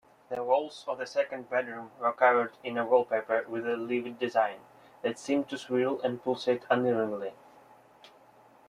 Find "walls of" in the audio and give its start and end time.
0.43-0.97